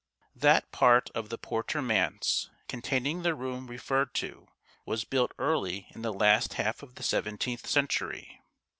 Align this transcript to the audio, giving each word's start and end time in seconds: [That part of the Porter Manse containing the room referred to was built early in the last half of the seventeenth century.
[That 0.35 0.71
part 0.71 1.11
of 1.13 1.29
the 1.29 1.37
Porter 1.37 1.79
Manse 1.79 2.49
containing 2.67 3.21
the 3.21 3.35
room 3.35 3.67
referred 3.67 4.15
to 4.15 4.47
was 4.83 5.03
built 5.03 5.31
early 5.37 5.85
in 5.91 6.01
the 6.01 6.11
last 6.11 6.53
half 6.55 6.81
of 6.81 6.95
the 6.95 7.03
seventeenth 7.03 7.67
century. 7.67 8.41